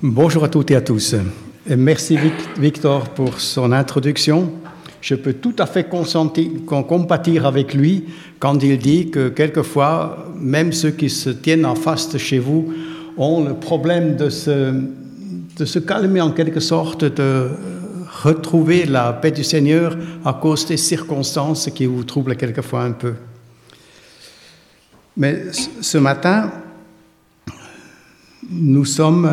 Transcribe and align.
Bonjour 0.00 0.44
à 0.44 0.48
toutes 0.48 0.70
et 0.70 0.76
à 0.76 0.80
tous. 0.80 1.16
Merci 1.66 2.16
Victor 2.56 3.08
pour 3.08 3.40
son 3.40 3.72
introduction. 3.72 4.52
Je 5.00 5.16
peux 5.16 5.32
tout 5.32 5.54
à 5.58 5.66
fait 5.66 5.88
compatir 5.88 7.44
avec 7.44 7.74
lui 7.74 8.04
quand 8.38 8.62
il 8.62 8.78
dit 8.78 9.10
que 9.10 9.28
quelquefois, 9.28 10.28
même 10.38 10.72
ceux 10.72 10.92
qui 10.92 11.10
se 11.10 11.30
tiennent 11.30 11.66
en 11.66 11.74
face 11.74 12.10
de 12.10 12.18
chez 12.18 12.38
vous 12.38 12.72
ont 13.16 13.42
le 13.42 13.54
problème 13.54 14.14
de 14.14 14.28
se 14.28 15.78
calmer 15.80 16.20
en 16.20 16.30
quelque 16.30 16.60
sorte, 16.60 17.04
de 17.04 17.48
retrouver 18.22 18.86
la 18.86 19.12
paix 19.14 19.32
du 19.32 19.42
Seigneur 19.42 19.96
à 20.24 20.34
cause 20.34 20.64
des 20.64 20.76
circonstances 20.76 21.70
qui 21.74 21.86
vous 21.86 22.04
troublent 22.04 22.36
quelquefois 22.36 22.84
un 22.84 22.92
peu. 22.92 23.14
Mais 25.16 25.46
ce 25.80 25.98
matin, 25.98 26.52
nous 28.48 28.84
sommes 28.84 29.28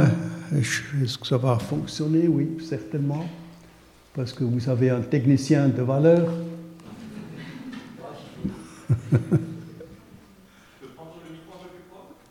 est-ce 0.53 1.17
que 1.17 1.25
ça 1.25 1.37
va 1.37 1.57
fonctionner? 1.57 2.27
Oui, 2.27 2.57
certainement, 2.67 3.25
parce 4.13 4.33
que 4.33 4.43
vous 4.43 4.69
avez 4.69 4.89
un 4.89 5.01
technicien 5.01 5.67
de 5.69 5.81
valeur. 5.81 6.31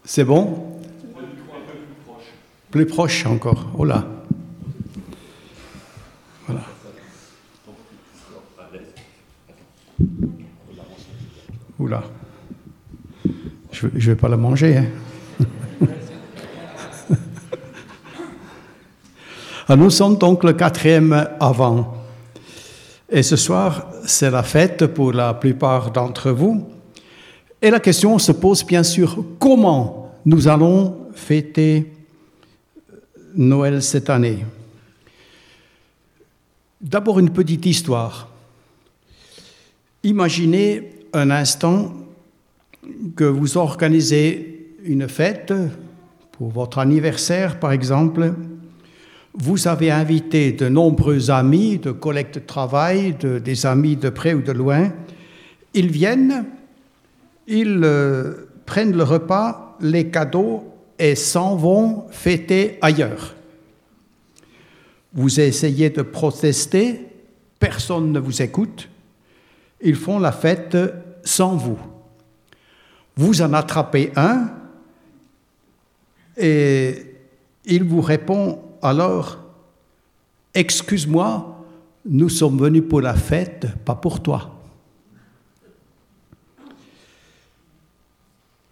C'est 0.05 0.25
bon? 0.25 0.81
Plus 2.71 2.87
proche 2.87 3.27
encore. 3.27 3.71
Oh 3.77 3.85
là. 3.85 4.07
Voilà. 6.47 6.63
Oula. 11.79 12.05
Je 13.73 13.87
ne 13.87 13.99
vais 13.99 14.17
pas 14.17 14.29
la 14.29 14.37
manger. 14.37 14.77
Hein. 14.77 14.87
Nous 19.77 19.91
sommes 19.91 20.19
donc 20.19 20.45
le 20.45 20.53
quatrième 20.53 21.29
avant. 21.41 21.95
Et 23.11 23.23
ce 23.23 23.37
soir, 23.37 23.91
c'est 24.05 24.31
la 24.31 24.43
fête 24.43 24.87
pour 24.87 25.13
la 25.13 25.35
plupart 25.35 25.91
d'entre 25.91 26.31
vous. 26.31 26.69
Et 27.61 27.71
la 27.71 27.81
question 27.81 28.19
se 28.19 28.33
pose 28.33 28.65
bien 28.65 28.83
sûr 28.83 29.25
comment 29.39 30.13
nous 30.25 30.49
allons 30.49 31.09
fêter 31.15 31.93
Noël 33.35 33.83
cette 33.83 34.11
année? 34.11 34.45
D'abord 36.81 37.19
une 37.19 37.31
petite 37.31 37.65
histoire. 37.65 38.29
Imaginez 40.03 40.91
un 41.15 41.31
instant 41.31 41.95
que 43.17 43.25
vous 43.25 43.57
organisez 43.57 44.77
une 44.85 45.09
fête 45.09 45.55
pour 46.33 46.51
votre 46.51 46.79
anniversaire, 46.79 47.59
par 47.59 47.73
exemple, 47.73 48.35
vous 49.35 49.67
avez 49.67 49.91
invité 49.91 50.53
de 50.53 50.69
nombreux 50.69 51.31
amis 51.31 51.79
de 51.79 51.91
collecte 51.91 52.37
de 52.37 52.47
travail, 52.47 53.15
des 53.15 53.67
amis 53.67 53.97
de 53.97 54.09
près 54.09 54.33
ou 54.33 54.43
de 54.43 54.53
loin. 54.53 54.93
Ils 55.75 55.91
viennent, 55.91 56.47
ils 57.49 57.81
euh, 57.83 58.49
prennent 58.65 58.97
le 58.97 59.03
repas, 59.03 59.77
les 59.81 60.09
cadeaux 60.09 60.65
et 60.99 61.17
s'en 61.17 61.57
vont 61.57 62.07
fêter 62.11 62.79
ailleurs. 62.81 63.35
Vous 65.13 65.41
essayez 65.41 65.91
de 65.91 66.03
protester, 66.03 67.01
personne 67.59 68.13
ne 68.13 68.21
vous 68.21 68.41
écoute. 68.41 68.89
Ils 69.81 69.97
font 69.97 70.21
la 70.21 70.33
fête 70.33 70.77
sans 71.25 71.57
vous. 71.57 71.79
Vous 73.17 73.43
en 73.43 73.53
attrapez 73.53 74.13
un 74.15 74.51
et 76.37 76.95
il 77.65 77.85
vous 77.85 78.01
répond 78.01 78.61
alors, 78.85 79.39
excuse-moi, 80.53 81.65
nous 82.05 82.29
sommes 82.29 82.59
venus 82.59 82.85
pour 82.89 83.01
la 83.01 83.15
fête, 83.15 83.67
pas 83.83 83.95
pour 83.95 84.23
toi. 84.23 84.51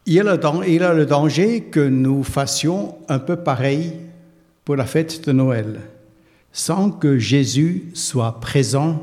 Il 0.05 0.13
y, 0.13 0.21
a 0.21 0.25
le, 0.25 1.07
danger 1.07 1.63
que 1.63 1.81
nous 1.81 2.25
fassions 2.25 2.99
un 3.09 3.21
peu 3.21 3.37
pareil 3.37 3.97
pour 4.67 4.77
la 4.77 4.85
fête 4.85 5.25
de 5.27 5.33
Noël, 5.33 5.81
sans 6.53 6.91
que 6.91 7.19
Jésus 7.19 7.91
soit 7.95 8.39
présent 8.41 9.03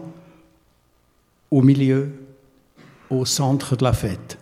au 1.50 1.64
milieu, 1.64 2.09
au 3.09 3.26
centre 3.26 3.76
de 3.76 3.84
la 3.84 3.94
fête. 3.94 4.38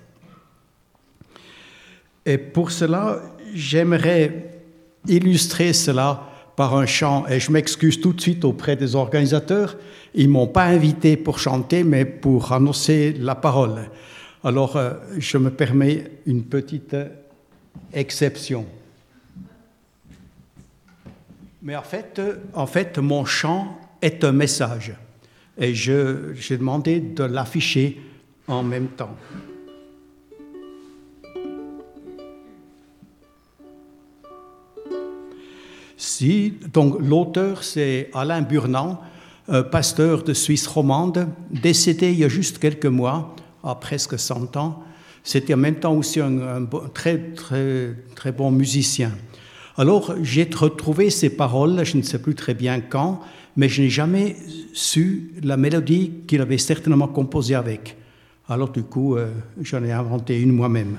Et 2.26 2.38
pour 2.38 2.72
cela, 2.72 3.22
j'aimerais 3.54 4.60
illustrer 5.08 5.72
cela 5.72 6.28
par 6.58 6.76
un 6.76 6.88
chant, 6.88 7.28
et 7.28 7.40
je 7.40 7.52
m'excuse 7.52 8.02
tout 8.02 8.14
de 8.14 8.20
suite 8.20 8.44
auprès 8.44 8.76
des 8.76 8.96
organisateurs, 8.96 9.78
ils 10.16 10.26
ne 10.26 10.32
m'ont 10.32 10.48
pas 10.48 10.66
invité 10.66 11.16
pour 11.16 11.38
chanter, 11.38 11.84
mais 11.84 12.04
pour 12.04 12.52
annoncer 12.52 13.14
la 13.14 13.36
parole. 13.36 13.92
Alors, 14.44 14.76
euh, 14.76 14.96
je 15.20 15.38
me 15.38 15.52
permets 15.52 16.06
une 16.26 16.44
petite 16.44 16.96
exception. 17.94 18.66
Mais 21.62 21.76
en 21.76 21.84
fait, 21.84 22.20
en 22.56 22.66
fait, 22.66 22.98
mon 22.98 23.24
chant 23.24 23.78
est 24.02 24.24
un 24.24 24.32
message, 24.32 24.94
et 25.60 25.76
j'ai 25.76 26.58
demandé 26.58 27.00
de 27.00 27.24
l'afficher 27.24 28.02
en 28.48 28.64
même 28.64 28.88
temps. 28.88 29.16
Si, 35.98 36.54
donc 36.72 36.98
l'auteur 37.00 37.64
c'est 37.64 38.10
Alain 38.14 38.42
Burnand, 38.42 39.02
pasteur 39.72 40.24
de 40.24 40.34
Suisse 40.34 40.68
romande, 40.68 41.28
décédé 41.50 42.12
il 42.12 42.20
y 42.20 42.24
a 42.24 42.30
juste 42.30 42.60
quelques 42.60 42.86
mois, 42.86 43.36
à 43.64 43.76
presque 43.76 44.18
100 44.18 44.56
ans. 44.58 44.84
C'était 45.24 45.54
en 45.54 45.58
même 45.58 45.76
temps 45.76 45.94
aussi 45.94 46.20
un, 46.22 46.66
très, 46.94 47.18
très, 47.18 47.96
très 48.16 48.32
bon 48.32 48.52
musicien. 48.52 49.12
Alors 49.78 50.16
j'ai 50.24 50.50
retrouvé 50.56 51.10
ces 51.10 51.30
paroles, 51.30 51.84
je 51.84 51.98
ne 51.98 52.02
sais 52.02 52.20
plus 52.20 52.36
très 52.36 52.54
bien 52.54 52.80
quand, 52.80 53.22
mais 53.56 53.68
je 53.68 53.82
n'ai 53.82 53.90
jamais 53.90 54.36
su 54.74 55.34
la 55.44 55.58
mélodie 55.58 56.12
qu'il 56.28 56.42
avait 56.42 56.58
certainement 56.58 57.08
composée 57.08 57.56
avec. 57.56 57.98
Alors 58.48 58.70
du 58.70 58.84
coup, 58.84 59.16
euh, 59.16 59.30
j'en 59.62 59.84
ai 59.84 59.92
inventé 59.92 60.40
une 60.40 60.52
moi-même. 60.52 60.98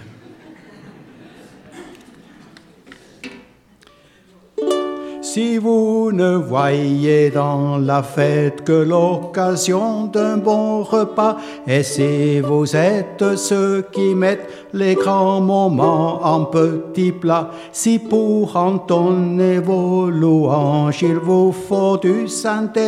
Si 5.39 5.57
vous 5.57 6.11
ne 6.11 6.35
voyez 6.35 7.31
dans 7.31 7.79
la 7.79 8.03
fête 8.03 8.65
que 8.65 8.73
l'occasion 8.73 10.07
d'un 10.07 10.37
bon 10.39 10.83
repas, 10.83 11.37
et 11.65 11.85
si 11.85 12.41
vous 12.41 12.75
êtes 12.75 13.37
ceux 13.37 13.87
qui 13.93 14.17
mettent 14.17 14.49
les 14.73 14.97
grands 14.97 15.41
moments 15.41 16.21
en 16.25 16.45
petits 16.47 17.13
plats, 17.13 17.51
si 17.71 18.01
pour 18.01 18.57
entonner 18.57 19.61
vos 19.61 20.11
louanges 20.11 21.03
il 21.03 21.21
vous 21.21 21.53
faut 21.53 21.99
du 21.99 22.27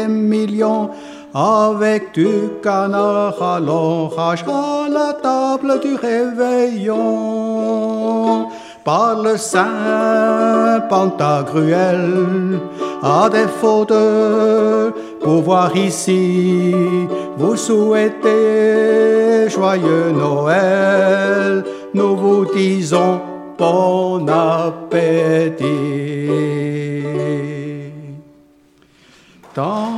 million, 0.09 0.91
avec 1.33 2.13
du 2.13 2.51
canard 2.65 3.41
à 3.41 3.61
l'orage 3.61 4.45
à 4.49 4.89
la 4.91 5.13
table 5.13 5.79
du 5.79 5.95
réveillon 5.95 7.31
par 8.85 9.23
le 9.23 9.37
Saint 9.37 10.81
Pantagruel, 10.89 12.59
à 13.03 13.29
défaut 13.31 13.85
de 13.85 14.93
pouvoir 15.23 15.77
ici 15.77 16.75
vous 17.37 17.57
souhaiter 17.57 19.49
joyeux 19.49 20.13
Noël, 20.13 21.65
nous 21.95 22.17
vous 22.17 22.47
disons 22.55 23.21
bon 23.59 24.27
appétit. 24.29 25.69
Dans 29.57 29.97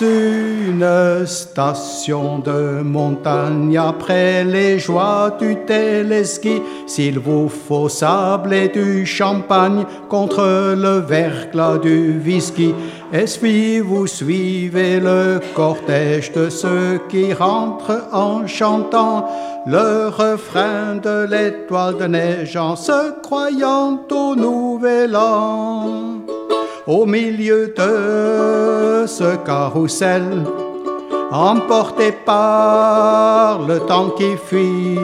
une 0.00 1.26
station 1.26 2.38
de 2.38 2.82
montagne, 2.82 3.76
après 3.76 4.44
les 4.44 4.78
joies 4.78 5.36
du 5.40 5.56
téléski, 5.66 6.62
s'il 6.86 7.18
vous 7.18 7.48
faut 7.48 7.88
sable 7.88 8.54
et 8.54 8.68
du 8.68 9.04
champagne 9.04 9.84
contre 10.08 10.76
le 10.76 11.00
verglas 11.00 11.78
du 11.78 12.20
whisky, 12.24 12.76
est-ce 13.12 13.82
vous 13.82 14.06
suivez 14.06 15.00
le 15.00 15.40
cortège 15.56 16.30
de 16.30 16.48
ceux 16.48 17.00
qui 17.08 17.32
rentrent 17.32 18.06
en 18.12 18.46
chantant 18.46 19.26
le 19.66 20.10
refrain 20.10 20.94
de 21.02 21.26
l'étoile 21.28 21.96
de 21.96 22.06
neige 22.06 22.56
en 22.56 22.76
se 22.76 23.20
croyant 23.20 24.00
au 24.12 24.36
nouvel 24.36 25.16
an? 25.16 26.22
Au 26.86 27.06
milieu 27.06 27.68
de 27.76 29.06
ce 29.06 29.36
carrousel, 29.44 30.44
emporté 31.30 32.12
par 32.12 33.66
le 33.66 33.80
temps 33.80 34.10
qui 34.10 34.36
fuit, 34.36 34.98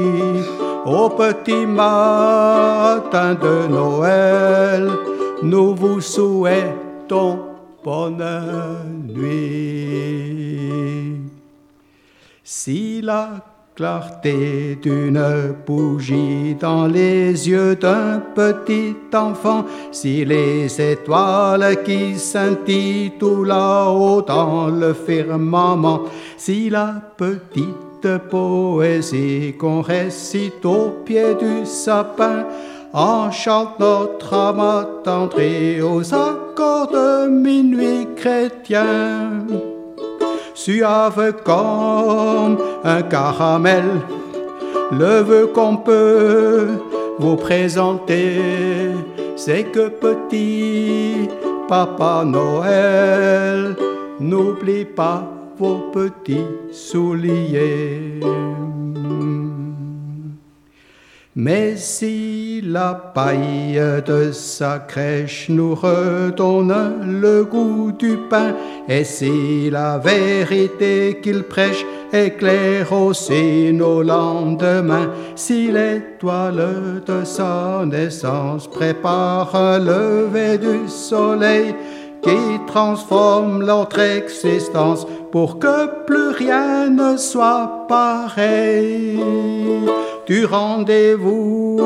au 0.85 1.09
petit 1.11 1.67
matin 1.67 3.35
de 3.35 3.69
Noël, 3.69 4.91
nous 5.43 5.75
vous 5.75 6.01
souhaitons 6.01 7.41
bonne 7.85 8.25
nuit. 9.07 10.49
Si 12.43 13.01
la 13.03 13.29
clarté 13.79 14.77
d'une 14.83 15.55
bougie 15.65 16.57
dans 16.59 16.89
les 16.89 17.49
yeux 17.49 17.77
d'un 17.77 18.21
petit 18.35 18.97
enfant, 19.15 19.65
si 19.93 20.25
les 20.25 20.81
étoiles 20.81 21.85
qui 21.85 22.19
scintillent 22.19 23.13
tout 23.21 23.45
là-haut 23.45 24.23
dans 24.23 24.67
le 24.67 24.93
firmament, 24.95 26.01
si 26.37 26.69
la 26.71 26.93
petite 27.17 28.19
poésie 28.29 29.55
qu'on 29.57 29.81
récite 29.81 30.65
au 30.65 30.97
pied 31.05 31.37
du 31.37 31.65
sapin, 31.65 32.47
enchante 32.93 33.79
notre 33.79 34.35
âme 34.35 34.59
attendrie 34.59 35.81
aux 35.81 36.13
accords 36.13 36.91
de 36.91 37.29
minuit 37.29 38.09
chrétien 38.17 39.47
suave 40.59 41.35
comme 41.45 42.59
un 42.83 43.03
caramel. 43.03 43.85
Le 44.91 45.23
vœu 45.23 45.47
qu'on 45.55 45.77
peut 45.77 46.67
vous 47.21 47.37
présenter, 47.37 48.41
c'est 49.37 49.65
que 49.75 49.89
petit 49.89 51.29
Papa 51.69 52.25
Noël 52.25 53.77
n'oublie 54.19 54.85
pas 54.85 55.23
vos 55.59 55.91
petits 55.93 56.51
souliers. 56.73 58.21
Mais 61.41 61.77
si 61.77 62.61
la 62.65 62.95
paille 63.15 63.81
de 64.05 64.33
sa 64.33 64.81
crèche 64.81 65.49
nous 65.49 65.73
redonne 65.73 67.21
le 67.21 67.45
goût 67.45 67.93
du 67.93 68.17
pain, 68.29 68.57
et 68.89 69.05
si 69.05 69.71
la 69.71 69.99
vérité 69.99 71.21
qu'il 71.23 71.45
prêche 71.45 71.87
éclaire 72.13 72.93
aussi 72.93 73.73
nos 73.73 74.03
lendemains, 74.03 75.13
si 75.37 75.71
l'étoile 75.71 77.03
de 77.07 77.23
sa 77.23 77.85
naissance 77.87 78.67
prépare 78.67 79.55
un 79.55 79.79
lever 79.79 80.59
du 80.59 80.89
soleil, 80.89 81.73
qui 82.21 82.67
transforme 82.67 83.65
notre 83.65 84.01
existence 84.01 85.07
pour 85.31 85.61
que 85.61 86.05
plus 86.05 86.31
rien 86.31 86.91
ne 86.91 87.17
soit 87.17 87.87
pareil 87.89 89.21
du 90.29 90.45
rendez-vous 90.45 91.81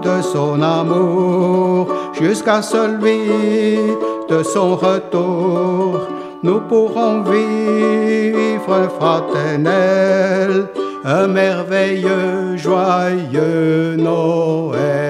de 0.00 0.22
son 0.22 0.62
amour 0.62 1.88
jusqu'à 2.12 2.62
celui 2.62 3.76
de 4.28 4.42
son 4.44 4.76
retour. 4.76 6.06
Nous 6.44 6.60
pourrons 6.60 7.22
vivre 7.22 8.88
fraternel 9.00 10.68
un 11.04 11.26
merveilleux, 11.26 12.56
joyeux 12.56 13.96
Noël. 13.96 15.05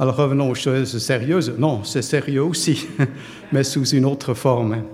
Alors 0.00 0.14
revenons 0.14 0.50
aux 0.50 0.54
choses 0.54 0.98
sérieuses. 0.98 1.54
Non, 1.58 1.82
c'est 1.82 2.02
sérieux 2.02 2.44
aussi, 2.44 2.86
mais 3.52 3.64
sous 3.64 3.84
une 3.88 4.04
autre 4.04 4.32
forme. 4.32 4.84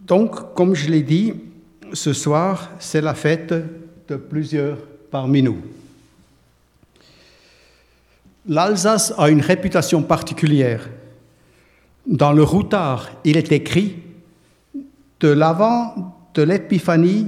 Donc, 0.00 0.54
comme 0.54 0.74
je 0.74 0.90
l'ai 0.90 1.02
dit, 1.02 1.32
ce 1.92 2.12
soir, 2.12 2.70
c'est 2.78 3.00
la 3.00 3.14
fête 3.14 3.54
de 4.08 4.16
plusieurs 4.16 4.78
parmi 5.10 5.42
nous. 5.42 5.62
L'Alsace 8.46 9.14
a 9.16 9.30
une 9.30 9.40
réputation 9.40 10.02
particulière. 10.02 10.88
Dans 12.06 12.32
le 12.32 12.42
routard, 12.42 13.10
il 13.24 13.36
est 13.36 13.50
écrit 13.50 13.96
de 15.20 15.28
l'avant 15.28 16.14
de 16.34 16.42
l'épiphanie 16.42 17.26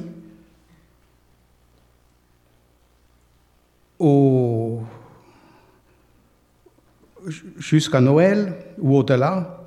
jusqu'à 7.59 8.01
Noël 8.01 8.55
ou 8.79 8.97
au-delà, 8.97 9.59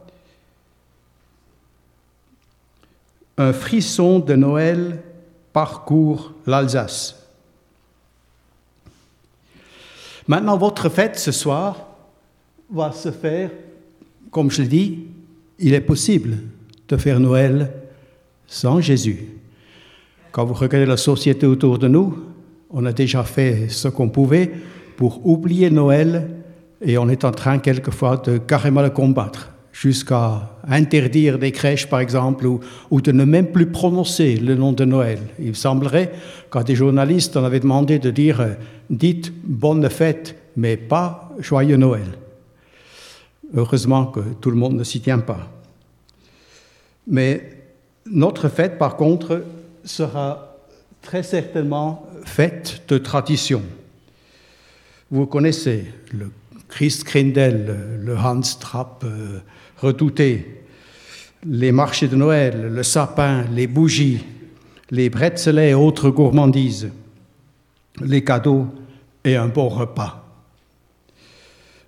un 3.38 3.54
frisson 3.54 4.20
de 4.20 4.36
Noël 4.36 5.02
parcourt 5.54 6.34
l'Alsace. 6.46 7.18
Maintenant, 10.28 10.58
votre 10.58 10.90
fête 10.90 11.18
ce 11.18 11.32
soir 11.32 11.88
va 12.70 12.92
se 12.92 13.12
faire, 13.12 13.50
comme 14.30 14.52
je 14.52 14.62
l'ai 14.62 14.68
dit, 14.68 15.08
il 15.60 15.74
est 15.74 15.82
possible 15.82 16.38
de 16.88 16.98
faire 16.98 17.20
Noël 17.20 17.74
sans 18.48 18.80
Jésus. 18.80 19.28
Quand 20.32 20.46
vous 20.46 20.54
regardez 20.54 20.86
la 20.86 20.98
société 20.98 21.46
autour 21.46 21.78
de 21.78 21.88
nous, 21.88 22.31
on 22.74 22.86
a 22.86 22.94
déjà 22.94 23.24
fait 23.24 23.70
ce 23.70 23.88
qu'on 23.88 24.10
pouvait 24.10 24.52
pour 24.98 25.26
oublier 25.26 25.70
Noël 25.70 26.30
et 26.82 26.98
on 26.98 27.10
est 27.10 27.26
en 27.26 27.32
train 27.32 27.60
quelquefois 27.60 28.18
de 28.18 28.38
carrément 28.38 28.82
le 28.82 28.90
combattre, 28.90 29.52
jusqu'à 29.72 30.50
interdire 30.68 31.38
des 31.38 31.52
crèches 31.52 31.88
par 31.88 32.00
exemple, 32.00 32.48
ou, 32.48 33.02
de 33.02 33.12
ne 33.12 33.24
même 33.24 33.48
plus 33.48 33.68
prononcer 33.68 34.38
le 34.38 34.56
nom 34.56 34.74
de 34.74 34.86
Noël. 34.86 35.20
Il 35.40 35.56
semblerait, 35.56 36.12
quand 36.50 36.64
des 36.64 36.76
journalistes 36.76 37.38
en 37.38 37.44
avaient 37.44 37.60
demandé 37.60 38.00
de 38.00 38.10
dire 38.10 38.42
euh, 38.42 38.54
dites 38.90 39.32
bonne 39.44 39.88
fête, 39.90 40.36
mais 40.56 40.78
pas 40.78 41.32
joyeux 41.40 41.78
Noël. 41.78 42.18
Heureusement 43.54 44.06
que 44.06 44.22
tout 44.40 44.50
le 44.50 44.58
monde 44.58 44.76
ne 44.76 44.84
s'y 44.84 45.02
tient 45.02 45.20
pas. 45.20 45.50
Mais 47.08 47.50
notre 48.06 48.50
fête, 48.50 48.78
par 48.78 48.96
contre, 48.96 49.44
sera 49.84 50.51
très 51.02 51.24
certainement 51.24 52.08
faite 52.26 52.84
de 52.88 52.98
tradition. 52.98 53.64
Vous 55.10 55.26
connaissez 55.26 55.86
le 56.14 56.32
Christ 56.70 57.04
Grindel, 57.04 58.00
le 58.00 58.18
Hans 58.18 58.42
Trapp 58.60 59.04
euh, 59.04 59.40
redouté, 59.78 60.64
les 61.46 61.72
marchés 61.72 62.08
de 62.08 62.16
Noël, 62.16 62.72
le 62.74 62.84
sapin, 62.84 63.44
les 63.52 63.68
bougies, 63.68 64.24
les 64.90 65.10
bretzels 65.10 65.60
et 65.60 65.74
autres 65.74 66.10
gourmandises, 66.10 66.90
les 68.02 68.24
cadeaux 68.24 68.68
et 69.24 69.36
un 69.36 69.48
bon 69.48 69.68
repas. 69.68 70.26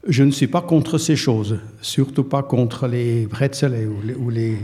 Je 0.06 0.24
ne 0.24 0.32
suis 0.32 0.48
pas 0.48 0.62
contre 0.62 0.98
ces 0.98 1.16
choses, 1.16 1.60
surtout 1.82 2.26
pas 2.26 2.44
contre 2.44 2.88
les 2.88 3.26
bretzels 3.26 3.88
ou, 4.20 4.30
les, 4.30 4.58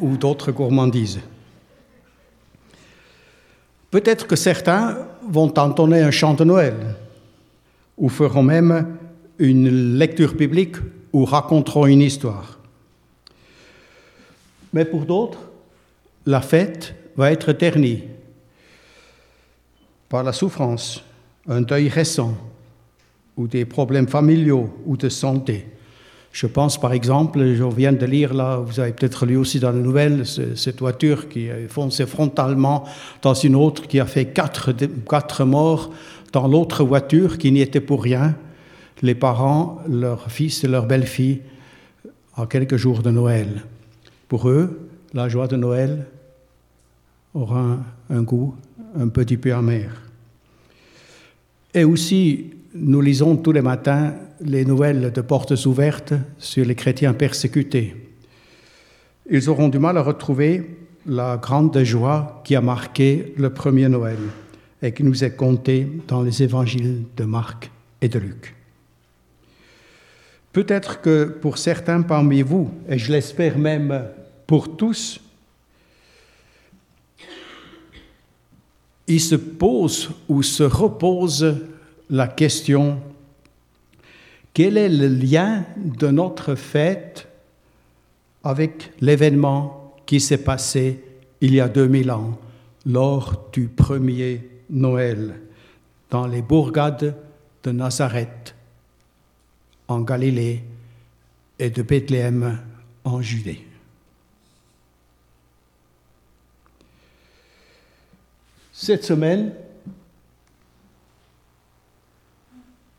ou 0.00 0.16
d'autres 0.16 0.50
gourmandises. 0.50 1.20
Peut-être 3.90 4.26
que 4.26 4.36
certains 4.36 4.98
vont 5.28 5.52
entonner 5.58 6.00
un 6.00 6.10
chant 6.10 6.34
de 6.34 6.44
Noël, 6.44 6.74
ou 7.96 8.08
feront 8.08 8.42
même 8.42 8.96
une 9.38 9.96
lecture 9.96 10.34
biblique, 10.34 10.76
ou 11.12 11.24
raconteront 11.24 11.86
une 11.86 12.02
histoire. 12.02 12.58
Mais 14.72 14.84
pour 14.84 15.06
d'autres, 15.06 15.40
la 16.26 16.42
fête 16.42 16.94
va 17.16 17.32
être 17.32 17.52
ternie 17.52 18.04
par 20.08 20.22
la 20.22 20.32
souffrance, 20.32 21.02
un 21.48 21.62
deuil 21.62 21.88
récent, 21.88 22.36
ou 23.36 23.46
des 23.46 23.64
problèmes 23.64 24.08
familiaux 24.08 24.74
ou 24.84 24.96
de 24.96 25.08
santé. 25.08 25.66
Je 26.32 26.46
pense 26.46 26.78
par 26.78 26.92
exemple, 26.92 27.54
je 27.54 27.64
viens 27.64 27.92
de 27.92 28.06
lire 28.06 28.34
là, 28.34 28.58
vous 28.58 28.80
avez 28.80 28.92
peut-être 28.92 29.26
lu 29.26 29.36
aussi 29.36 29.60
dans 29.60 29.72
les 29.72 29.80
nouvelles, 29.80 30.24
cette 30.26 30.78
voiture 30.78 31.28
qui 31.28 31.50
a 31.50 31.54
foncé 31.68 32.06
frontalement 32.06 32.84
dans 33.22 33.34
une 33.34 33.56
autre 33.56 33.86
qui 33.86 33.98
a 33.98 34.06
fait 34.06 34.26
quatre, 34.26 34.72
quatre 35.08 35.44
morts 35.44 35.90
dans 36.32 36.46
l'autre 36.46 36.84
voiture 36.84 37.38
qui 37.38 37.50
n'y 37.50 37.60
était 37.60 37.80
pour 37.80 38.02
rien. 38.02 38.36
Les 39.02 39.14
parents, 39.14 39.78
leur 39.88 40.30
fils 40.30 40.64
et 40.64 40.68
leur 40.68 40.86
belle-fille, 40.86 41.40
à 42.36 42.46
quelques 42.46 42.76
jours 42.76 43.02
de 43.02 43.10
Noël. 43.10 43.64
Pour 44.28 44.48
eux, 44.48 44.88
la 45.14 45.28
joie 45.28 45.48
de 45.48 45.56
Noël 45.56 46.06
aura 47.34 47.78
un, 48.10 48.22
goût 48.22 48.54
un 48.98 49.08
petit 49.08 49.36
peu 49.36 49.54
amer. 49.54 49.90
Et 51.74 51.84
aussi, 51.84 52.50
nous 52.80 53.00
lisons 53.00 53.36
tous 53.36 53.52
les 53.52 53.62
matins 53.62 54.14
les 54.40 54.64
nouvelles 54.64 55.12
de 55.12 55.20
portes 55.20 55.66
ouvertes 55.66 56.14
sur 56.38 56.64
les 56.64 56.74
chrétiens 56.74 57.12
persécutés. 57.12 57.94
Ils 59.30 59.50
auront 59.50 59.68
du 59.68 59.78
mal 59.78 59.98
à 59.98 60.02
retrouver 60.02 60.78
la 61.06 61.36
grande 61.36 61.78
joie 61.82 62.42
qui 62.44 62.54
a 62.54 62.60
marqué 62.60 63.34
le 63.36 63.50
premier 63.50 63.88
Noël 63.88 64.18
et 64.82 64.92
qui 64.92 65.02
nous 65.02 65.24
est 65.24 65.36
contée 65.36 65.88
dans 66.06 66.22
les 66.22 66.42
évangiles 66.42 67.02
de 67.16 67.24
Marc 67.24 67.70
et 68.00 68.08
de 68.08 68.18
Luc. 68.18 68.54
Peut-être 70.52 71.00
que 71.00 71.24
pour 71.24 71.58
certains 71.58 72.02
parmi 72.02 72.42
vous, 72.42 72.70
et 72.88 72.98
je 72.98 73.12
l'espère 73.12 73.58
même 73.58 74.04
pour 74.46 74.76
tous, 74.76 75.20
il 79.06 79.20
se 79.20 79.34
pose 79.34 80.10
ou 80.28 80.42
se 80.42 80.62
repose 80.62 81.56
la 82.10 82.28
question 82.28 83.00
quel 84.58 84.76
est 84.76 84.88
le 84.88 85.06
lien 85.06 85.64
de 85.76 86.08
notre 86.08 86.56
fête 86.56 87.28
avec 88.42 88.90
l'événement 89.00 89.94
qui 90.04 90.18
s'est 90.18 90.42
passé 90.42 91.04
il 91.40 91.54
y 91.54 91.60
a 91.60 91.68
2000 91.68 92.10
ans, 92.10 92.36
lors 92.84 93.48
du 93.52 93.68
premier 93.68 94.50
Noël, 94.68 95.40
dans 96.10 96.26
les 96.26 96.42
bourgades 96.42 97.14
de 97.62 97.70
Nazareth, 97.70 98.56
en 99.86 100.00
Galilée, 100.00 100.64
et 101.60 101.70
de 101.70 101.82
Bethléem, 101.82 102.58
en 103.04 103.22
Judée. 103.22 103.64
Cette 108.72 109.04
semaine, 109.04 109.52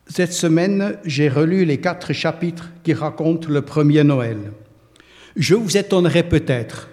cette 0.10 0.34
semaine, 0.34 0.98
j'ai 1.06 1.30
relu 1.30 1.66
les 1.66 1.78
quatre 1.78 2.14
chapitres 2.14 2.72
qui 2.84 2.94
racontent 2.94 3.48
le 3.48 3.62
premier 3.62 4.04
Noël. 4.04 4.52
Je 5.36 5.54
vous 5.54 5.78
étonnerai 5.78 6.24
peut-être, 6.24 6.90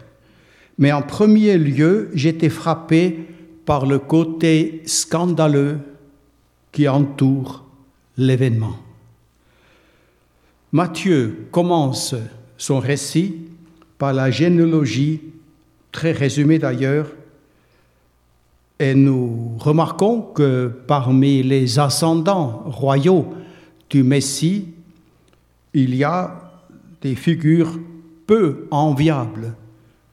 mais 0.78 0.92
en 0.92 1.00
premier 1.00 1.56
lieu, 1.56 2.10
j'étais 2.12 2.50
frappé 2.50 3.26
par 3.64 3.86
le 3.86 3.98
côté 3.98 4.82
scandaleux 4.84 5.78
qui 6.72 6.86
entoure 6.88 7.64
l'événement. 8.18 8.76
Matthieu 10.72 11.46
commence 11.50 12.14
son 12.58 12.78
récit 12.80 13.36
par 13.96 14.12
la 14.12 14.30
généalogie, 14.30 15.22
très 15.90 16.12
résumée 16.12 16.58
d'ailleurs, 16.58 17.08
et 18.78 18.94
nous 18.94 19.56
remarquons 19.58 20.20
que 20.20 20.70
parmi 20.86 21.42
les 21.42 21.78
ascendants 21.78 22.62
royaux 22.66 23.26
du 23.88 24.02
Messie, 24.02 24.68
il 25.72 25.94
y 25.94 26.04
a 26.04 26.50
des 27.00 27.14
figures 27.14 27.78
peu 28.26 28.66
enviables, 28.70 29.54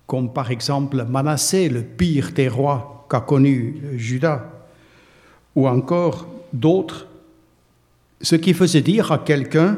comme 0.08 0.32
par 0.32 0.52
exemple 0.52 1.06
Manassé, 1.10 1.70
le 1.70 1.82
pire 1.82 2.32
des 2.34 2.48
rois 2.48 3.06
qu'a 3.10 3.22
connu 3.22 3.82
Judas, 3.96 4.46
ou 5.56 5.68
encore 5.68 6.28
d'autres, 6.54 7.08
ce 8.22 8.36
qui 8.36 8.54
faisait 8.54 8.82
dire 8.82 9.12
à 9.12 9.18
quelqu'un, 9.18 9.78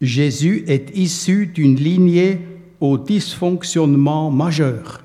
Jésus 0.00 0.64
est 0.66 0.90
issu 0.96 1.46
d'une 1.46 1.76
lignée 1.76 2.40
au 2.80 2.98
dysfonctionnement 2.98 4.30
majeur. 4.30 5.02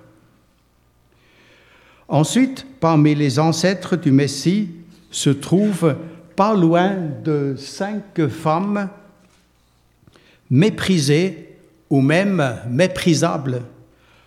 Ensuite, 2.07 2.65
parmi 2.79 3.15
les 3.15 3.37
ancêtres 3.37 3.97
du 3.97 4.11
Messie 4.11 4.69
se 5.11 5.29
trouvent 5.29 5.95
pas 6.35 6.55
loin 6.55 6.95
de 7.23 7.55
cinq 7.57 8.27
femmes 8.27 8.89
méprisées 10.49 11.57
ou 11.89 12.01
même 12.01 12.59
méprisables, 12.69 13.61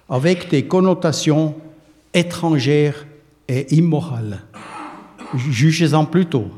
avec 0.08 0.50
des 0.50 0.66
connotations 0.66 1.54
étrangères 2.12 3.06
et 3.48 3.74
immorales. 3.74 4.40
Jugez-en 5.34 6.04
plutôt. 6.04 6.48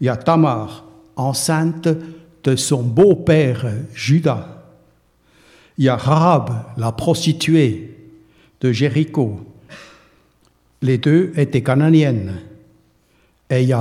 Il 0.00 0.06
y 0.06 0.08
a 0.08 0.16
Tamar, 0.16 0.84
enceinte 1.16 1.88
de 2.44 2.56
son 2.56 2.82
beau-père 2.82 3.66
Judas. 3.94 4.48
Il 5.78 5.84
y 5.84 5.88
a 5.88 5.96
Rahab, 5.96 6.50
la 6.76 6.92
prostituée 6.92 7.96
de 8.60 8.72
Jéricho. 8.72 9.40
Les 10.82 10.98
deux 10.98 11.32
étaient 11.36 11.62
cananiennes. 11.62 12.40
Et 13.48 13.62
il 13.62 13.76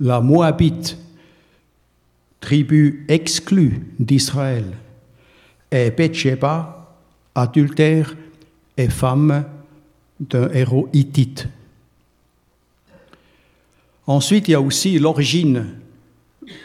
la 0.00 0.20
Moabite, 0.20 0.96
tribu 2.40 3.04
exclue 3.08 3.80
d'Israël. 3.98 4.64
Et 5.70 5.90
Bathsheba, 5.90 6.96
adultère 7.34 8.14
et 8.76 8.88
femme 8.88 9.44
d'un 10.20 10.50
héros 10.50 10.88
hittite. 10.92 11.48
Ensuite, 14.06 14.48
il 14.48 14.52
y 14.52 14.54
a 14.54 14.60
aussi 14.60 14.98
l'origine 14.98 15.66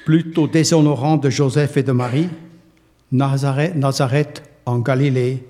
plutôt 0.06 0.48
déshonorante 0.48 1.24
de 1.24 1.30
Joseph 1.30 1.78
et 1.78 1.84
de 1.84 1.92
Marie, 1.92 2.30
Nazareth 3.12 4.44
en 4.66 4.80
Galilée, 4.80 5.44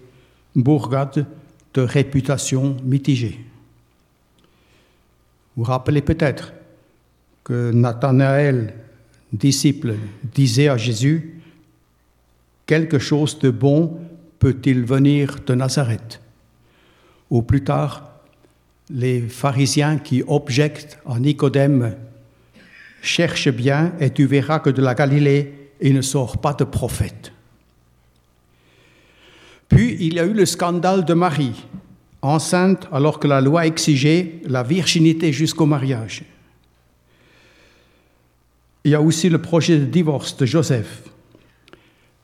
bourgade 0.55 1.25
de 1.73 1.81
réputation 1.81 2.77
mitigée. 2.83 3.39
Vous 5.59 5.65
rappelez 5.65 6.01
peut-être 6.01 6.53
que 7.43 7.73
Nathanaël, 7.73 8.75
disciple, 9.33 9.95
disait 10.23 10.69
à 10.69 10.77
Jésus, 10.77 11.41
Quelque 12.65 12.97
chose 12.97 13.37
de 13.39 13.49
bon 13.49 13.99
peut-il 14.39 14.85
venir 14.85 15.35
de 15.45 15.55
Nazareth? 15.55 16.21
Ou 17.29 17.41
plus 17.41 17.65
tard, 17.65 18.09
les 18.89 19.19
pharisiens 19.19 19.97
qui 19.97 20.23
objectent 20.25 20.97
à 21.05 21.19
Nicodème, 21.19 21.93
cherche 23.01 23.49
bien 23.49 23.91
et 23.99 24.11
tu 24.11 24.27
verras 24.27 24.59
que 24.59 24.69
de 24.69 24.81
la 24.81 24.95
Galilée, 24.95 25.71
il 25.81 25.93
ne 25.93 26.01
sort 26.01 26.37
pas 26.37 26.53
de 26.53 26.63
prophète. 26.63 27.33
Puis 29.67 29.97
il 29.99 30.13
y 30.13 30.19
a 30.21 30.25
eu 30.25 30.31
le 30.31 30.45
scandale 30.45 31.03
de 31.03 31.13
Marie, 31.13 31.65
enceinte 32.21 32.87
alors 32.91 33.19
que 33.19 33.27
la 33.27 33.41
loi 33.41 33.65
exigeait 33.65 34.41
la 34.45 34.63
virginité 34.63 35.31
jusqu'au 35.31 35.65
mariage. 35.65 36.23
Il 38.83 38.91
y 38.91 38.95
a 38.95 39.01
aussi 39.01 39.29
le 39.29 39.41
projet 39.41 39.77
de 39.77 39.85
divorce 39.85 40.35
de 40.37 40.45
Joseph. 40.45 41.03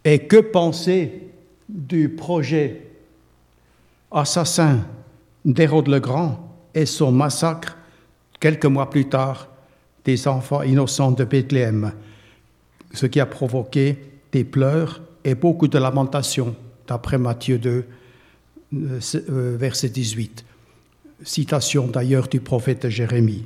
Et 0.03 0.19
que 0.19 0.37
penser 0.37 1.23
du 1.67 2.09
projet 2.09 2.85
assassin 4.11 4.79
d'Hérode 5.43 5.87
le 5.87 5.99
Grand 5.99 6.55
et 6.73 6.85
son 6.85 7.11
massacre 7.11 7.77
quelques 8.39 8.65
mois 8.65 8.89
plus 8.89 9.09
tard 9.09 9.47
des 10.03 10.27
enfants 10.27 10.61
innocents 10.61 11.11
de 11.11 11.23
Bethléem, 11.23 11.91
ce 12.93 13.07
qui 13.07 13.19
a 13.19 13.25
provoqué 13.25 13.97
des 14.31 14.43
pleurs 14.43 15.01
et 15.23 15.33
beaucoup 15.33 15.67
de 15.67 15.79
lamentations, 15.79 16.55
d'après 16.87 17.17
Matthieu 17.17 17.57
2, 17.57 17.69
euh, 17.69 17.81
euh, 17.81 17.94
verset 18.75 19.89
18. 19.89 20.45
Citation 21.23 21.87
d'ailleurs 21.87 22.27
du 22.27 22.39
prophète 22.39 22.89
Jérémie. 22.89 23.45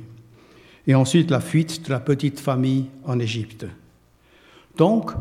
Et 0.86 0.94
ensuite 0.94 1.30
la 1.30 1.40
fuite 1.40 1.86
de 1.86 1.90
la 1.90 2.00
petite 2.00 2.40
famille 2.40 2.86
en 3.04 3.18
Égypte. 3.18 3.66
Donc, 4.76 5.12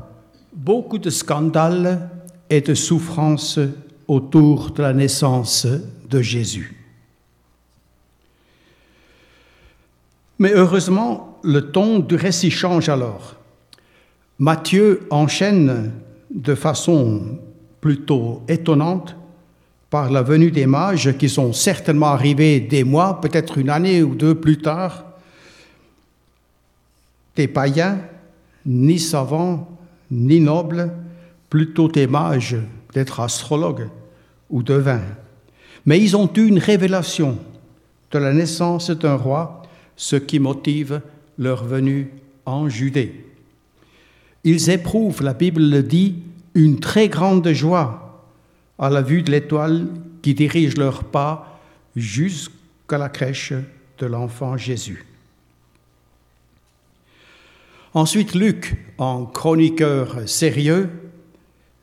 beaucoup 0.54 0.98
de 0.98 1.10
scandales 1.10 2.10
et 2.50 2.62
de 2.62 2.74
souffrances 2.74 3.60
autour 4.08 4.72
de 4.72 4.82
la 4.82 4.94
naissance 4.94 5.68
de 6.10 6.22
Jésus. 6.22 6.75
Mais 10.39 10.54
heureusement, 10.54 11.38
le 11.44 11.72
ton 11.72 12.00
du 12.00 12.16
récit 12.16 12.50
change 12.50 12.89
alors. 12.89 13.36
Matthieu 14.39 15.06
enchaîne 15.10 15.92
de 16.32 16.56
façon 16.56 17.39
plutôt 17.82 18.42
étonnante 18.48 19.16
par 19.89 20.12
la 20.12 20.22
venue 20.22 20.51
des 20.51 20.67
mages 20.67 21.17
qui 21.17 21.29
sont 21.29 21.51
certainement 21.53 22.08
arrivés 22.08 22.60
des 22.60 22.84
mois, 22.84 23.19
peut-être 23.22 23.58
une 23.58 23.69
année 23.69 24.03
ou 24.03 24.15
deux 24.15 24.36
plus 24.36 24.60
tard, 24.60 25.05
des 27.36 27.48
païens, 27.48 28.00
ni 28.65 29.00
savants, 29.00 29.67
ni 30.12 30.39
nobles, 30.39 30.91
plutôt 31.50 31.88
des 31.88 32.08
mages, 32.08 32.58
peut-être 32.88 33.19
astrologues 33.19 33.89
ou 34.50 34.62
devins. 34.62 35.01
Mais 35.86 36.00
ils 36.00 36.15
ont 36.15 36.29
eu 36.36 36.46
une 36.46 36.60
révélation 36.60 37.38
de 38.12 38.19
la 38.19 38.34
naissance 38.34 38.91
d'un 38.91 39.15
roi 39.15 39.63
ce 39.96 40.15
qui 40.15 40.39
motive 40.39 41.01
leur 41.38 41.63
venue 41.63 42.12
en 42.46 42.69
Judée. 42.69 43.25
Ils 44.43 44.69
éprouvent, 44.69 45.24
la 45.24 45.34
Bible 45.34 45.62
le 45.62 45.84
dit, 45.84 46.15
une 46.53 46.79
très 46.79 47.10
grande 47.10 47.48
joie 47.50 48.09
à 48.80 48.90
la 48.90 49.02
vue 49.02 49.22
de 49.22 49.32
l'étoile 49.32 49.88
qui 50.22 50.34
dirige 50.34 50.78
leurs 50.78 51.04
pas 51.04 51.60
jusqu'à 51.96 52.98
la 52.98 53.10
crèche 53.10 53.54
de 53.98 54.06
l'enfant 54.06 54.58
Jésus. 54.58 55.06
Ensuite, 57.94 58.36
Luc, 58.36 58.78
en 58.98 59.26
chroniqueur 59.26 60.28
sérieux, 60.28 60.90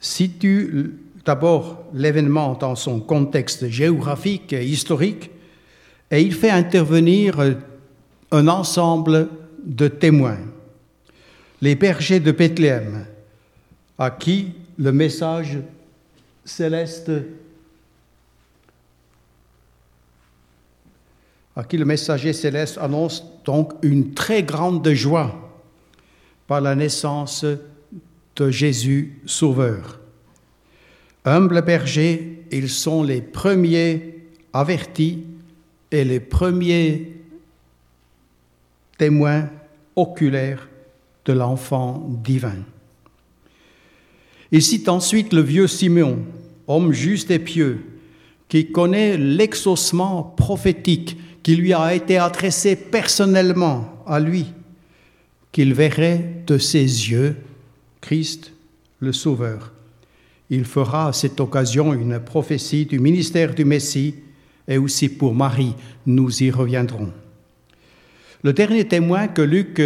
situe 0.01 0.95
d'abord 1.25 1.85
l'événement 1.93 2.55
dans 2.55 2.77
son 2.77 3.01
contexte 3.01 3.69
géographique 3.69 4.53
et 4.53 4.65
historique, 4.65 5.31
et 6.11 6.23
il 6.23 6.33
fait 6.33 6.51
intervenir 6.51 7.41
un 8.31 8.49
ensemble 8.49 9.29
de 9.65 9.89
témoins. 9.89 10.39
Les 11.61 11.75
bergers 11.75 12.21
de 12.21 12.31
Bethléem, 12.31 13.07
à 13.99 14.11
qui 14.11 14.53
le 14.79 14.93
message 14.93 15.59
céleste 16.47 17.11
à 21.57 21.65
qui 21.65 21.77
le 21.77 21.85
messager 21.85 22.33
céleste 22.33 22.79
annonce 22.79 23.25
donc 23.45 23.73
une 23.83 24.15
très 24.15 24.43
grande 24.43 24.89
joie 24.91 25.35
par 26.47 26.61
la 26.61 26.75
naissance 26.75 27.45
de 28.37 28.51
Jésus 28.51 29.21
Sauveur. 29.27 29.99
Humbles 31.25 31.63
bergers, 31.63 32.45
ils 32.53 32.69
sont 32.69 33.03
les 33.03 33.21
premiers 33.21 34.29
avertis 34.53 35.25
et 35.91 36.05
les 36.05 36.21
premiers 36.21 37.15
témoins 38.99 39.49
oculaires 39.97 40.69
de 41.25 41.33
l'enfant 41.33 42.07
divin. 42.23 42.57
Il 44.53 44.63
cite 44.63 44.89
ensuite 44.89 45.33
le 45.33 45.41
vieux 45.41 45.67
Simeon, 45.67 46.19
homme 46.69 46.93
juste 46.93 47.31
et 47.31 47.39
pieux, 47.39 47.81
qui 48.49 48.71
connaît 48.71 49.17
l'exaucement 49.17 50.23
prophétique 50.23 51.17
qui 51.43 51.57
lui 51.57 51.73
a 51.73 51.95
été 51.95 52.19
adressé 52.19 52.77
personnellement 52.77 54.03
à 54.07 54.19
lui, 54.21 54.47
qu'il 55.53 55.75
verrait 55.75 56.43
de 56.47 56.59
ses 56.59 56.81
yeux 56.83 57.37
Christ 58.01 58.53
le 59.01 59.13
Sauveur. 59.13 59.73
Il 60.51 60.65
fera 60.65 61.09
à 61.09 61.13
cette 61.13 61.41
occasion 61.41 61.93
une 61.93 62.21
prophétie 62.21 62.87
du 62.87 62.99
ministère 62.99 63.55
du 63.55 63.65
Messie 63.65 64.15
et 64.69 64.79
aussi 64.79 65.09
pour 65.09 65.35
Marie, 65.35 65.75
nous 66.07 66.43
y 66.43 66.51
reviendrons. 66.51 67.13
Le 68.43 68.53
dernier 68.53 68.87
témoin 68.87 69.29
que 69.29 69.43
Luc 69.43 69.81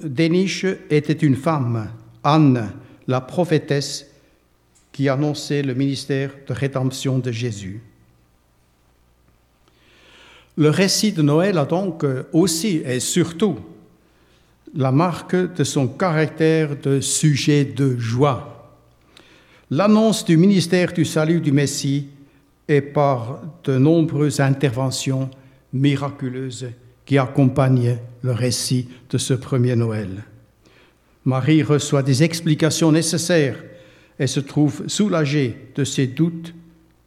déniche 0.00 0.66
était 0.90 1.12
une 1.12 1.36
femme, 1.36 1.88
Anne, 2.22 2.72
la 3.08 3.20
prophétesse, 3.20 4.06
qui 4.92 5.08
annonçait 5.08 5.62
le 5.62 5.74
ministère 5.74 6.30
de 6.48 6.54
rédemption 6.54 7.18
de 7.18 7.30
Jésus. 7.30 7.82
Le 10.56 10.70
récit 10.70 11.12
de 11.12 11.20
Noël 11.20 11.58
a 11.58 11.66
donc 11.66 12.04
aussi 12.32 12.82
et 12.84 12.98
surtout 12.98 13.58
la 14.74 14.90
marque 14.90 15.36
de 15.54 15.64
son 15.64 15.86
caractère 15.86 16.76
de 16.80 17.00
sujet 17.00 17.66
de 17.66 17.98
joie. 17.98 18.74
L'annonce 19.70 20.24
du 20.24 20.38
ministère 20.38 20.92
du 20.94 21.04
salut 21.04 21.40
du 21.40 21.52
Messie 21.52 22.08
est 22.66 22.80
par 22.80 23.40
de 23.64 23.76
nombreuses 23.76 24.40
interventions 24.40 25.28
miraculeuses 25.72 26.68
qui 27.04 27.18
accompagnent 27.18 27.98
le 28.22 28.32
récit 28.32 28.88
de 29.10 29.18
ce 29.18 29.34
premier 29.34 29.76
Noël. 29.76 30.24
Marie 31.26 31.64
reçoit 31.64 32.04
des 32.04 32.22
explications 32.22 32.92
nécessaires 32.92 33.62
et 34.18 34.28
se 34.28 34.38
trouve 34.38 34.86
soulagée 34.86 35.56
de 35.74 35.82
ses 35.82 36.06
doutes 36.06 36.54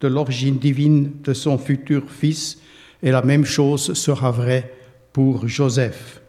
de 0.02 0.08
l'origine 0.10 0.60
divine 0.60 1.14
de 1.24 1.34
son 1.34 1.58
futur 1.58 2.12
fils, 2.12 2.60
et 3.02 3.12
la 3.12 3.22
même 3.22 3.46
chose 3.46 3.94
sera 3.94 4.30
vraie 4.30 4.74
pour 5.14 5.48
Joseph. 5.48 6.22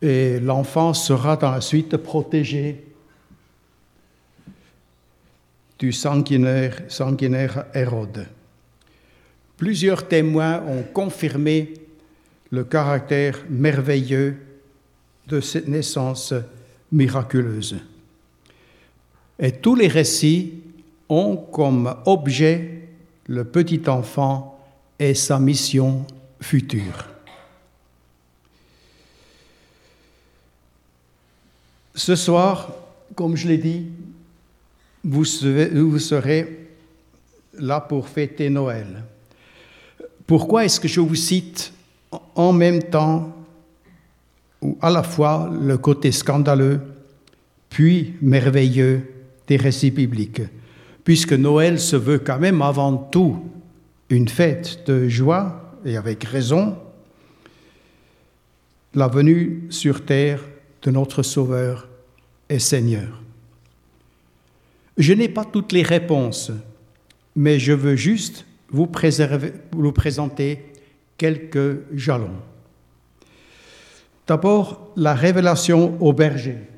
Et 0.00 0.40
l'enfant 0.40 0.94
sera 0.94 1.36
dans 1.36 1.50
la 1.50 1.60
suite 1.60 1.98
protégé 1.98 2.84
du 5.78 5.92
sanguinaire, 5.92 6.82
sanguinaire 6.88 7.66
Hérode. 7.74 8.26
Plusieurs 9.58 10.08
témoins 10.08 10.62
ont 10.62 10.82
confirmé 10.82 11.74
le 12.50 12.64
caractère 12.64 13.44
merveilleux 13.50 14.47
de 15.28 15.40
cette 15.40 15.68
naissance 15.68 16.32
miraculeuse. 16.90 17.76
Et 19.38 19.52
tous 19.52 19.74
les 19.74 19.88
récits 19.88 20.54
ont 21.08 21.36
comme 21.36 21.94
objet 22.06 22.88
le 23.26 23.44
petit 23.44 23.88
enfant 23.88 24.58
et 24.98 25.14
sa 25.14 25.38
mission 25.38 26.06
future. 26.40 27.06
Ce 31.94 32.16
soir, 32.16 32.72
comme 33.14 33.36
je 33.36 33.48
l'ai 33.48 33.58
dit, 33.58 33.86
vous 35.04 35.24
serez, 35.24 35.68
vous 35.68 35.98
serez 35.98 36.68
là 37.54 37.80
pour 37.80 38.08
fêter 38.08 38.50
Noël. 38.50 39.04
Pourquoi 40.26 40.64
est-ce 40.64 40.80
que 40.80 40.88
je 40.88 41.00
vous 41.00 41.14
cite 41.14 41.72
en 42.34 42.52
même 42.52 42.82
temps 42.82 43.37
ou 44.60 44.76
à 44.80 44.90
la 44.90 45.02
fois 45.02 45.50
le 45.60 45.78
côté 45.78 46.12
scandaleux 46.12 46.80
puis 47.70 48.14
merveilleux 48.22 49.02
des 49.46 49.56
récits 49.56 49.90
bibliques 49.90 50.42
Puisque 51.04 51.32
Noël 51.32 51.80
se 51.80 51.96
veut 51.96 52.18
quand 52.18 52.38
même 52.38 52.60
avant 52.60 52.94
tout 52.94 53.42
une 54.10 54.28
fête 54.28 54.86
de 54.86 55.08
joie, 55.08 55.68
et 55.84 55.96
avec 55.96 56.24
raison, 56.24 56.76
la 58.94 59.08
venue 59.08 59.62
sur 59.70 60.04
terre 60.04 60.42
de 60.82 60.90
notre 60.90 61.22
Sauveur 61.22 61.88
et 62.48 62.58
Seigneur. 62.58 63.22
Je 64.96 65.12
n'ai 65.12 65.28
pas 65.28 65.44
toutes 65.44 65.72
les 65.72 65.82
réponses, 65.82 66.50
mais 67.36 67.58
je 67.58 67.72
veux 67.72 67.96
juste 67.96 68.44
vous, 68.70 68.86
présenter 68.86 70.58
quelques 71.16 71.78
jalons. 71.94 72.36
D'abord, 74.28 74.92
la 74.94 75.14
révélation 75.14 75.96
aux 76.00 76.12
bergers. 76.12 76.68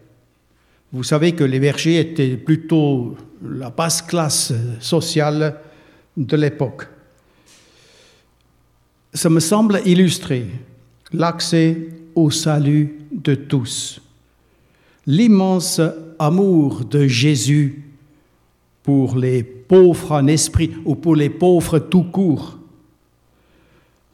Vous 0.93 1.03
savez 1.03 1.33
que 1.33 1.43
les 1.43 1.59
bergers 1.59 1.99
étaient 1.99 2.37
plutôt 2.37 3.17
la 3.43 3.71
basse 3.71 4.03
classe 4.03 4.53
sociale 4.79 5.57
de 6.17 6.37
l'époque. 6.37 6.87
Ça 9.13 9.29
me 9.29 9.41
semble 9.41 9.81
illustrer 9.85 10.47
l'accès 11.13 11.89
au 12.15 12.31
salut 12.31 13.01
de 13.11 13.35
tous, 13.35 14.01
l'immense 15.05 15.81
amour 16.21 16.85
de 16.85 17.09
Jésus 17.09 17.83
pour 18.85 19.17
les 19.17 19.43
pauvres 19.43 20.13
en 20.13 20.29
esprit 20.29 20.71
ou 20.85 20.95
pour 20.95 21.17
les 21.17 21.31
pauvres 21.31 21.81
tout 21.81 22.05
court. 22.05 22.59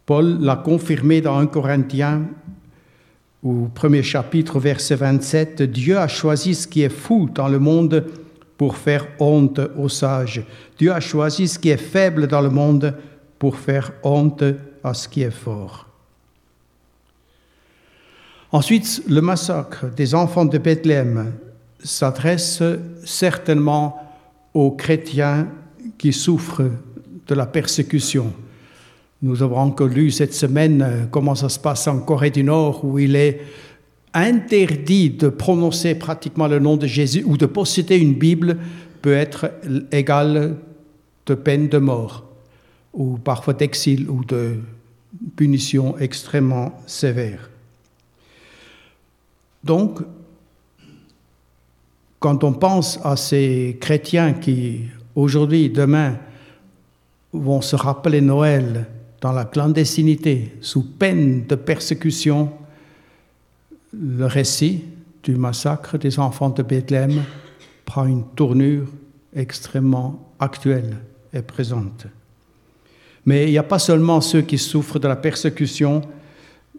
Paul 0.06 0.38
l'a 0.40 0.56
confirmé 0.56 1.20
dans 1.20 1.36
1 1.36 1.46
Corinthiens, 1.48 2.22
au 3.46 3.68
premier 3.72 4.02
chapitre, 4.02 4.58
verset 4.58 4.96
27, 4.96 5.62
Dieu 5.62 5.98
a 5.98 6.08
choisi 6.08 6.52
ce 6.52 6.66
qui 6.66 6.82
est 6.82 6.88
fou 6.88 7.28
dans 7.32 7.46
le 7.46 7.60
monde 7.60 8.04
pour 8.58 8.76
faire 8.76 9.06
honte 9.20 9.60
aux 9.76 9.88
sages. 9.88 10.42
Dieu 10.78 10.92
a 10.92 10.98
choisi 10.98 11.46
ce 11.46 11.56
qui 11.56 11.68
est 11.68 11.76
faible 11.76 12.26
dans 12.26 12.40
le 12.40 12.50
monde 12.50 12.92
pour 13.38 13.56
faire 13.56 13.92
honte 14.02 14.42
à 14.82 14.94
ce 14.94 15.08
qui 15.08 15.22
est 15.22 15.30
fort. 15.30 15.86
Ensuite, 18.50 19.04
le 19.08 19.20
massacre 19.20 19.86
des 19.94 20.16
enfants 20.16 20.44
de 20.44 20.58
Bethléem 20.58 21.32
s'adresse 21.78 22.62
certainement 23.04 24.12
aux 24.54 24.72
chrétiens 24.72 25.46
qui 25.98 26.12
souffrent 26.12 26.68
de 27.28 27.34
la 27.34 27.46
persécution. 27.46 28.32
Nous 29.22 29.42
avons 29.42 29.56
encore 29.56 29.88
lu 29.88 30.10
cette 30.10 30.34
semaine 30.34 30.82
euh, 30.82 31.06
comment 31.10 31.34
ça 31.34 31.48
se 31.48 31.58
passe 31.58 31.88
en 31.88 32.00
Corée 32.00 32.30
du 32.30 32.44
Nord, 32.44 32.84
où 32.84 32.98
il 32.98 33.16
est 33.16 33.40
interdit 34.12 35.10
de 35.10 35.28
prononcer 35.28 35.94
pratiquement 35.94 36.48
le 36.48 36.58
nom 36.58 36.76
de 36.76 36.86
Jésus 36.86 37.24
ou 37.24 37.36
de 37.36 37.46
posséder 37.46 37.96
une 37.96 38.14
Bible 38.14 38.58
peut 39.02 39.14
être 39.14 39.52
égal 39.92 40.56
de 41.26 41.34
peine 41.34 41.68
de 41.68 41.78
mort, 41.78 42.24
ou 42.92 43.18
parfois 43.18 43.54
d'exil 43.54 44.08
ou 44.08 44.24
de 44.24 44.56
punition 45.34 45.96
extrêmement 45.98 46.80
sévère. 46.86 47.50
Donc, 49.64 50.00
quand 52.20 52.44
on 52.44 52.52
pense 52.52 52.98
à 53.04 53.16
ces 53.16 53.76
chrétiens 53.80 54.32
qui, 54.34 54.82
aujourd'hui, 55.14 55.70
demain, 55.70 56.18
vont 57.32 57.60
se 57.60 57.76
rappeler 57.76 58.20
Noël 58.20 58.86
dans 59.20 59.32
la 59.32 59.44
clandestinité, 59.44 60.54
sous 60.60 60.82
peine 60.82 61.46
de 61.46 61.54
persécution, 61.54 62.50
le 63.92 64.26
récit 64.26 64.84
du 65.22 65.36
massacre 65.36 65.98
des 65.98 66.18
enfants 66.18 66.50
de 66.50 66.62
Bethléem 66.62 67.22
prend 67.84 68.06
une 68.06 68.24
tournure 68.34 68.86
extrêmement 69.34 70.32
actuelle 70.38 70.96
et 71.32 71.42
présente. 71.42 72.06
Mais 73.24 73.46
il 73.46 73.50
n'y 73.50 73.58
a 73.58 73.62
pas 73.62 73.78
seulement 73.78 74.20
ceux 74.20 74.42
qui 74.42 74.58
souffrent 74.58 74.98
de 74.98 75.08
la 75.08 75.16
persécution, 75.16 76.02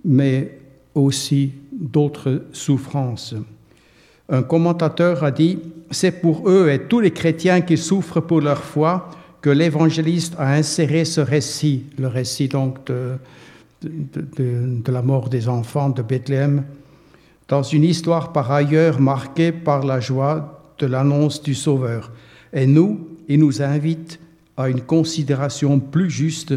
mais 0.06 0.60
aussi 0.96 1.52
d'autres 1.72 2.46
souffrances. 2.54 3.36
Un 4.30 4.44
commentateur 4.44 5.24
a 5.24 5.32
dit, 5.32 5.60
c'est 5.92 6.22
pour 6.22 6.50
eux 6.50 6.70
et 6.70 6.88
tous 6.88 7.00
les 7.00 7.12
chrétiens 7.12 7.62
qui 7.62 7.78
souffrent 7.78 8.22
pour 8.22 8.42
leur 8.42 8.64
foi 8.64 9.10
que 9.42 9.50
l'évangéliste 9.50 10.36
a 10.38 10.54
inséré 10.54 11.06
ce 11.06 11.22
récit, 11.22 11.86
le 11.98 12.08
récit 12.08 12.48
donc 12.48 12.86
de, 12.88 13.18
de, 13.82 14.92
la 14.92 15.02
mort 15.02 15.30
des 15.30 15.48
enfants 15.48 15.90
de 15.90 16.02
Bethléem, 16.02 16.64
dans 17.48 17.64
une 17.64 17.84
histoire 17.84 18.34
par 18.34 18.52
ailleurs 18.52 19.00
marquée 19.00 19.52
par 19.52 19.86
la 19.86 20.00
joie 20.00 20.74
de 20.80 20.86
l'annonce 20.86 21.42
du 21.42 21.56
Sauveur. 21.56 22.12
Et 22.52 22.66
nous, 22.66 23.08
il 23.28 23.40
nous 23.40 23.62
invite 23.62 24.20
à 24.58 24.70
une 24.70 24.82
considération 24.82 25.80
plus 25.80 26.10
juste 26.10 26.54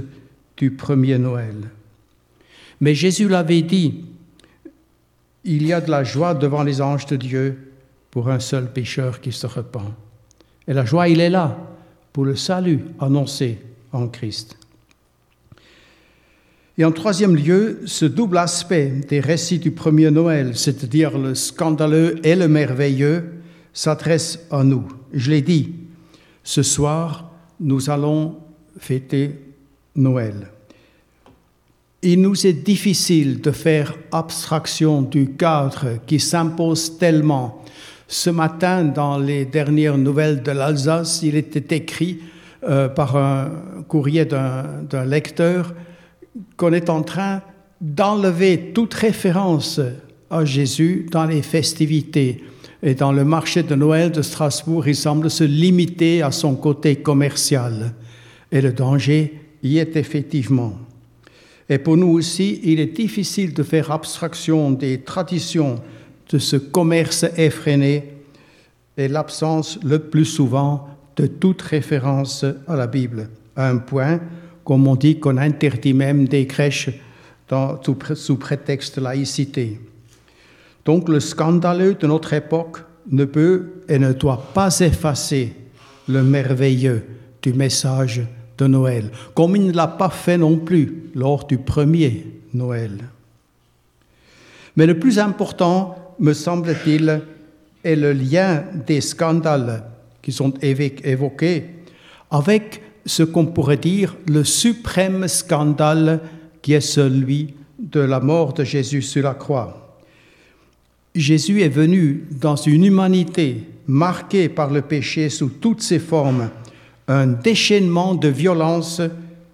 du 0.57 0.71
premier 0.71 1.19
Noël. 1.19 1.57
Mais 2.81 2.95
Jésus 2.95 3.29
l'avait 3.29 3.63
dit, 3.63 4.05
il 5.45 5.67
y 5.67 5.73
a 5.73 5.81
de 5.81 5.91
la 5.91 6.05
joie 6.05 6.35
devant 6.35 6.63
les 6.63 6.81
anges 6.81 7.07
de 7.07 7.17
Dieu 7.17 7.73
pour 8.11 8.31
un 8.31 8.41
seul 8.41 8.73
pécheur 8.73 9.21
qui 9.21 9.33
se 9.33 9.47
repent. 9.47 9.93
Et 10.67 10.73
la 10.73 10.85
joie, 10.85 11.09
il 11.09 11.21
est 11.21 11.31
là 11.31 11.70
pour 12.13 12.25
le 12.25 12.37
salut 12.37 12.81
annoncé 12.99 13.59
en 13.93 14.09
Christ. 14.09 14.57
Et 16.79 16.85
en 16.85 16.93
troisième 16.93 17.37
lieu, 17.37 17.81
ce 17.85 18.07
double 18.07 18.39
aspect 18.39 18.89
des 19.09 19.21
récits 19.21 19.59
du 19.59 19.71
premier 19.71 20.11
Noël, 20.11 20.57
c'est-à-dire 20.57 21.19
le 21.19 21.35
scandaleux 21.35 22.19
et 22.25 22.35
le 22.35 22.49
merveilleux, 22.49 23.33
s'adresse 23.75 24.47
à 24.51 24.65
nous. 24.65 24.89
Je 25.13 25.31
l'ai 25.31 25.43
dit, 25.43 25.75
ce 26.43 26.63
soir, 26.63 27.31
nous 27.61 27.91
allons 27.91 28.39
fêter 28.79 29.39
Noël. 29.95 30.51
Il 32.03 32.23
nous 32.23 32.47
est 32.47 32.55
difficile 32.55 33.43
de 33.43 33.51
faire 33.51 33.95
abstraction 34.11 35.03
du 35.03 35.33
cadre 35.33 35.99
qui 36.07 36.19
s'impose 36.19 36.97
tellement. 36.97 37.63
Ce 38.13 38.29
matin, 38.29 38.83
dans 38.83 39.19
les 39.19 39.45
dernières 39.45 39.97
nouvelles 39.97 40.43
de 40.43 40.51
l'Alsace, 40.51 41.21
il 41.23 41.37
était 41.37 41.77
écrit 41.77 42.19
euh, 42.65 42.89
par 42.89 43.15
un 43.15 43.51
courrier 43.87 44.25
d'un 44.25 45.05
lecteur 45.07 45.73
qu'on 46.57 46.73
est 46.73 46.91
en 46.91 47.03
train 47.03 47.41
d'enlever 47.81 48.73
toute 48.75 48.95
référence 48.95 49.81
à 50.29 50.45
Jésus 50.45 51.07
dans 51.13 51.25
les 51.25 51.41
festivités. 51.41 52.43
Et 52.83 52.97
dans 52.97 53.13
le 53.13 53.25
marché 53.25 53.63
de 53.63 53.77
Noël 53.77 54.11
de 54.11 54.23
Strasbourg, 54.23 54.89
il 54.89 54.97
semble 54.97 55.31
se 55.31 55.45
limiter 55.45 56.21
à 56.23 56.33
son 56.33 56.57
côté 56.57 56.97
commercial. 56.97 57.95
Et 58.51 58.61
le 58.61 58.73
danger 58.73 59.41
y 59.63 59.79
est 59.79 59.95
effectivement. 59.95 60.73
Et 61.69 61.79
pour 61.79 61.97
nous 61.97 62.09
aussi, 62.09 62.61
il 62.65 62.81
est 62.81 62.97
difficile 62.97 63.55
de 63.55 63.63
faire 63.63 63.93
abstraction 63.93 64.73
des 64.73 65.03
traditions 65.03 65.77
de 66.31 66.39
ce 66.39 66.57
commerce 66.57 67.25
effréné 67.37 68.15
et 68.97 69.09
l'absence 69.09 69.79
le 69.85 69.99
plus 69.99 70.25
souvent 70.25 70.89
de 71.17 71.27
toute 71.27 71.61
référence 71.63 72.45
à 72.67 72.77
la 72.77 72.87
Bible, 72.87 73.29
à 73.57 73.69
un 73.69 73.79
point 73.79 74.21
comme 74.65 74.87
on 74.87 74.95
dit 74.95 75.19
qu'on 75.19 75.37
interdit 75.37 75.95
même 75.95 76.29
des 76.29 76.47
crèches 76.47 76.91
sous 78.15 78.37
prétexte 78.37 78.99
laïcité. 78.99 79.81
Donc 80.85 81.09
le 81.09 81.19
scandaleux 81.19 81.95
de 81.95 82.07
notre 82.07 82.33
époque 82.35 82.79
ne 83.11 83.25
peut 83.25 83.83
et 83.89 83.99
ne 83.99 84.13
doit 84.13 84.51
pas 84.55 84.79
effacer 84.79 85.55
le 86.09 86.23
merveilleux 86.23 87.05
du 87.43 87.53
message 87.53 88.23
de 88.59 88.67
Noël, 88.67 89.11
comme 89.35 89.57
il 89.57 89.67
ne 89.67 89.73
l'a 89.73 89.89
pas 89.89 90.11
fait 90.11 90.39
non 90.39 90.57
plus 90.57 91.11
lors 91.15 91.47
du 91.47 91.59
premier 91.59 92.27
Noël. 92.55 92.93
Mais 94.77 94.87
le 94.87 94.99
plus 94.99 95.19
important, 95.19 95.97
me 96.21 96.35
semble-t-il, 96.35 97.23
est 97.83 97.97
le 97.97 98.13
lien 98.13 98.65
des 98.87 99.01
scandales 99.01 99.83
qui 100.23 100.33
sont 100.33 100.53
évoqués 100.63 101.65
avec 102.31 102.83
ce 103.07 103.23
qu'on 103.23 103.47
pourrait 103.47 103.79
dire 103.79 104.17
le 104.29 104.45
suprême 104.45 105.27
scandale 105.29 106.21
qui 106.61 106.75
est 106.75 106.83
celui 106.83 107.55
de 107.79 108.01
la 108.01 108.21
mort 108.21 108.53
de 108.53 108.65
Jésus 108.65 109.01
sur 109.01 109.25
la 109.25 109.33
croix. 109.33 109.99
Jésus 111.15 111.63
est 111.63 111.71
venu 111.71 112.27
dans 112.31 112.57
une 112.57 112.85
humanité 112.85 113.65
marquée 113.87 114.51
par 114.51 114.71
le 114.71 114.83
péché 114.83 115.31
sous 115.31 115.49
toutes 115.49 115.83
ses 115.83 115.99
formes, 115.99 116.51
un 117.09 117.27
déchaînement 117.27 118.15
de 118.15 118.29
violence 118.29 119.01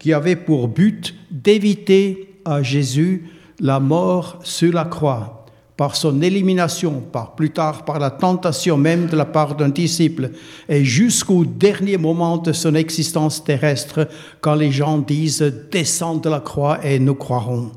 qui 0.00 0.12
avait 0.12 0.36
pour 0.36 0.66
but 0.66 1.14
d'éviter 1.30 2.34
à 2.44 2.62
Jésus 2.62 3.30
la 3.60 3.78
mort 3.78 4.40
sur 4.42 4.74
la 4.74 4.84
croix 4.84 5.35
par 5.76 5.94
son 5.94 6.22
élimination, 6.22 7.00
par 7.00 7.34
plus 7.34 7.50
tard 7.50 7.84
par 7.84 7.98
la 7.98 8.10
tentation 8.10 8.76
même 8.76 9.06
de 9.06 9.16
la 9.16 9.26
part 9.26 9.56
d'un 9.56 9.68
disciple, 9.68 10.30
et 10.68 10.84
jusqu'au 10.84 11.44
dernier 11.44 11.98
moment 11.98 12.38
de 12.38 12.52
son 12.52 12.74
existence 12.74 13.44
terrestre, 13.44 14.08
quand 14.40 14.54
les 14.54 14.72
gens 14.72 14.98
disent 14.98 15.52
descends 15.70 16.16
de 16.16 16.30
la 16.30 16.40
croix 16.40 16.84
et 16.84 16.98
nous 16.98 17.14
croirons. 17.14 17.72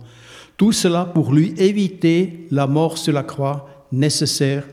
Tout 0.55 0.71
cela 0.71 1.05
pour 1.05 1.33
lui 1.33 1.53
éviter 1.57 2.47
la 2.51 2.67
mort 2.67 2.97
sur 2.97 3.13
la 3.13 3.23
croix 3.23 3.69
nécessaire 3.91 4.63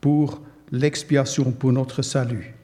pour 0.00 0.40
l'expiation, 0.70 1.50
pour 1.50 1.72
notre 1.72 2.02
salut. 2.02 2.54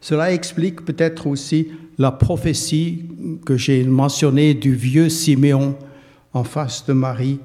Cela 0.00 0.32
explique 0.32 0.84
peut-être 0.84 1.26
aussi 1.26 1.68
la 1.98 2.12
prophétie 2.12 3.06
que 3.44 3.56
j'ai 3.56 3.82
mentionnée 3.84 4.54
du 4.54 4.74
vieux 4.74 5.08
Siméon 5.08 5.76
en 6.32 6.44
face 6.44 6.86
de 6.86 6.92
Marie 6.92 7.40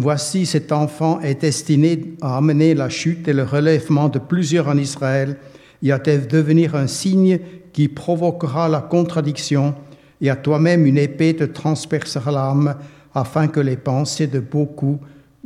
Voici 0.00 0.46
cet 0.46 0.70
enfant 0.70 1.20
est 1.20 1.40
destiné 1.40 2.14
à 2.22 2.36
amener 2.36 2.72
la 2.72 2.88
chute 2.88 3.26
et 3.26 3.32
le 3.32 3.42
relèvement 3.42 4.08
de 4.08 4.20
plusieurs 4.20 4.68
en 4.68 4.78
Israël 4.78 5.38
et 5.82 5.90
à 5.90 5.98
devenir 5.98 6.76
un 6.76 6.86
signe 6.86 7.40
qui 7.72 7.88
provoquera 7.88 8.68
la 8.68 8.80
contradiction? 8.80 9.74
Et 10.20 10.30
à 10.30 10.36
toi-même 10.36 10.86
une 10.86 10.98
épée 10.98 11.34
te 11.34 11.42
transpercera 11.42 12.30
l'âme 12.30 12.76
afin 13.12 13.48
que 13.48 13.58
les 13.58 13.76
pensées 13.76 14.28
de 14.28 14.38
beaucoup 14.38 15.00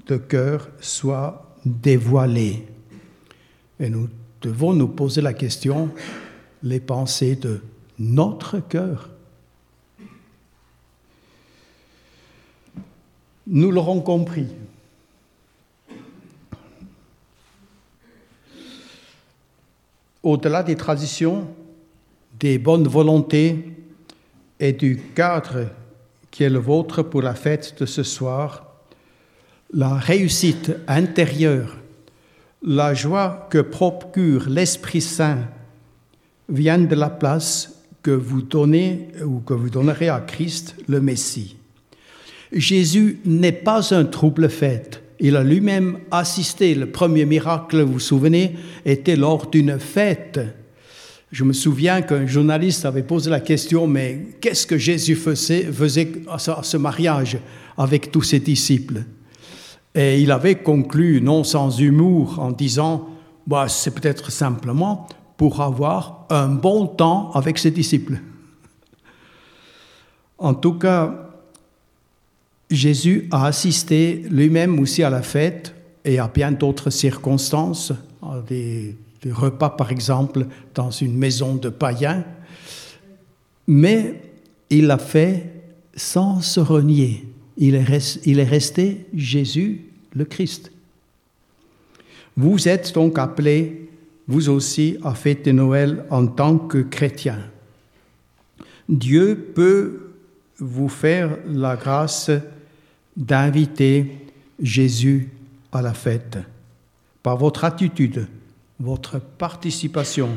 de 0.06 0.18
cœurs 0.18 0.68
soient 0.82 1.56
dévoilées. 1.64 2.66
Et 3.80 3.88
nous 3.88 4.08
devons 4.42 4.74
nous 4.74 4.88
poser 4.88 5.22
la 5.22 5.32
question, 5.32 5.88
les 6.62 6.80
pensées 6.80 7.36
de 7.36 7.62
notre 7.98 8.58
cœur 8.60 9.11
nous 13.52 13.70
l'aurons 13.70 14.00
compris. 14.00 14.46
Au-delà 20.22 20.62
des 20.62 20.76
traditions, 20.76 21.46
des 22.40 22.56
bonnes 22.56 22.88
volontés 22.88 23.76
et 24.58 24.72
du 24.72 25.02
cadre 25.14 25.66
qui 26.30 26.44
est 26.44 26.48
le 26.48 26.60
vôtre 26.60 27.02
pour 27.02 27.20
la 27.20 27.34
fête 27.34 27.78
de 27.78 27.84
ce 27.84 28.02
soir, 28.02 28.72
la 29.74 29.94
réussite 29.94 30.72
intérieure, 30.88 31.76
la 32.62 32.94
joie 32.94 33.48
que 33.50 33.58
procure 33.58 34.48
l'Esprit 34.48 35.02
Saint 35.02 35.40
viennent 36.48 36.88
de 36.88 36.94
la 36.94 37.10
place 37.10 37.82
que 38.02 38.12
vous 38.12 38.40
donnez 38.40 39.08
ou 39.22 39.40
que 39.40 39.52
vous 39.52 39.68
donnerez 39.68 40.08
à 40.08 40.20
Christ 40.20 40.74
le 40.88 41.02
Messie. 41.02 41.56
Jésus 42.52 43.20
n'est 43.24 43.52
pas 43.52 43.94
un 43.94 44.04
trouble 44.04 44.48
fait. 44.48 45.02
Il 45.20 45.36
a 45.36 45.44
lui-même 45.44 45.98
assisté. 46.10 46.74
Le 46.74 46.90
premier 46.90 47.24
miracle, 47.24 47.82
vous 47.82 47.94
vous 47.94 48.00
souvenez, 48.00 48.56
était 48.84 49.16
lors 49.16 49.48
d'une 49.48 49.78
fête. 49.78 50.40
Je 51.30 51.44
me 51.44 51.52
souviens 51.52 52.02
qu'un 52.02 52.26
journaliste 52.26 52.84
avait 52.84 53.02
posé 53.02 53.30
la 53.30 53.40
question, 53.40 53.86
mais 53.86 54.26
qu'est-ce 54.40 54.66
que 54.66 54.76
Jésus 54.76 55.14
faisait, 55.14 55.70
à 56.28 56.38
ce 56.38 56.76
mariage 56.76 57.38
avec 57.78 58.10
tous 58.12 58.22
ses 58.22 58.40
disciples? 58.40 59.04
Et 59.94 60.20
il 60.20 60.30
avait 60.30 60.56
conclu, 60.56 61.20
non 61.22 61.44
sans 61.44 61.78
humour, 61.78 62.38
en 62.38 62.50
disant, 62.50 63.08
bah, 63.46 63.66
c'est 63.68 63.94
peut-être 63.94 64.30
simplement 64.30 65.06
pour 65.36 65.60
avoir 65.60 66.26
un 66.30 66.48
bon 66.48 66.86
temps 66.86 67.30
avec 67.32 67.58
ses 67.58 67.70
disciples. 67.70 68.18
En 70.38 70.54
tout 70.54 70.74
cas, 70.74 71.21
Jésus 72.72 73.28
a 73.30 73.46
assisté 73.46 74.24
lui-même 74.30 74.78
aussi 74.78 75.02
à 75.02 75.10
la 75.10 75.22
fête 75.22 75.74
et 76.04 76.18
à 76.18 76.28
bien 76.28 76.52
d'autres 76.52 76.90
circonstances, 76.90 77.92
à 78.22 78.40
des, 78.46 78.96
repas 79.30 79.70
par 79.70 79.92
exemple 79.92 80.46
dans 80.74 80.90
une 80.90 81.16
maison 81.16 81.54
de 81.54 81.68
païens, 81.68 82.24
mais 83.68 84.20
il 84.70 84.86
l'a 84.86 84.98
fait 84.98 85.62
sans 85.94 86.40
se 86.40 86.58
renier. 86.58 87.24
Il 87.56 87.76
est, 87.76 88.20
il 88.24 88.40
est 88.40 88.44
resté 88.44 89.06
Jésus 89.14 89.82
le 90.14 90.24
Christ. 90.24 90.72
Vous 92.36 92.66
êtes 92.68 92.94
donc 92.94 93.18
appelés, 93.18 93.90
vous 94.26 94.48
aussi, 94.48 94.96
à 95.04 95.14
fêter 95.14 95.52
Noël 95.52 96.04
en 96.10 96.26
tant 96.26 96.58
que 96.58 96.78
chrétiens. 96.78 97.38
Dieu 98.88 99.52
peut 99.54 100.12
vous 100.58 100.88
faire 100.88 101.36
la 101.46 101.76
grâce 101.76 102.30
d'inviter 103.16 104.26
Jésus 104.60 105.28
à 105.72 105.82
la 105.82 105.94
fête 105.94 106.38
par 107.22 107.36
votre 107.36 107.64
attitude, 107.64 108.26
votre 108.80 109.18
participation, 109.20 110.36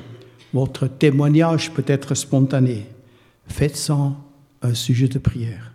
votre 0.53 0.87
témoignage 0.87 1.71
peut-être 1.71 2.15
spontané. 2.15 2.85
Faites-en 3.47 4.15
un 4.61 4.73
sujet 4.73 5.07
de 5.07 5.19
prière. 5.19 5.73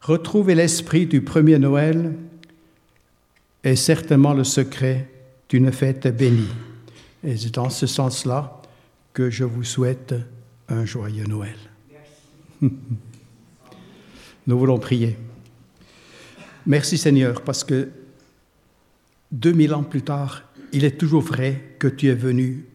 Retrouvez 0.00 0.54
l'esprit 0.54 1.06
du 1.06 1.22
premier 1.22 1.58
Noël 1.58 2.14
est 3.62 3.76
certainement 3.76 4.34
le 4.34 4.44
secret 4.44 5.08
d'une 5.48 5.70
fête 5.70 6.08
bénie. 6.16 6.48
Et 7.24 7.36
c'est 7.36 7.54
dans 7.54 7.70
ce 7.70 7.86
sens-là 7.86 8.60
que 9.12 9.30
je 9.30 9.44
vous 9.44 9.62
souhaite 9.62 10.14
un 10.68 10.84
joyeux 10.84 11.26
Noël. 11.26 11.56
Nous 14.46 14.58
voulons 14.58 14.78
prier. 14.78 15.16
Merci 16.66 16.96
Seigneur, 16.96 17.42
parce 17.42 17.64
que 17.64 17.88
2000 19.32 19.74
ans 19.74 19.82
plus 19.82 20.02
tard, 20.02 20.42
il 20.72 20.84
est 20.84 20.96
toujours 20.96 21.22
vrai 21.22 21.74
que 21.80 21.88
tu 21.88 22.06
es 22.06 22.14
venu 22.14 22.66